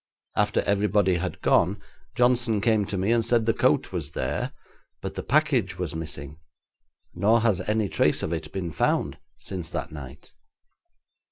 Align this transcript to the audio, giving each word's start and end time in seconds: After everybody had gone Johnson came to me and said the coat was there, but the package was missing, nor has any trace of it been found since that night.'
After 0.35 0.61
everybody 0.61 1.17
had 1.17 1.41
gone 1.43 1.79
Johnson 2.15 2.59
came 2.59 2.85
to 2.85 2.97
me 2.97 3.11
and 3.11 3.23
said 3.23 3.45
the 3.45 3.53
coat 3.53 3.91
was 3.91 4.13
there, 4.13 4.51
but 4.99 5.13
the 5.13 5.21
package 5.21 5.77
was 5.77 5.93
missing, 5.93 6.39
nor 7.13 7.41
has 7.41 7.61
any 7.69 7.87
trace 7.87 8.23
of 8.23 8.33
it 8.33 8.51
been 8.51 8.71
found 8.71 9.19
since 9.37 9.69
that 9.69 9.91
night.' 9.91 10.33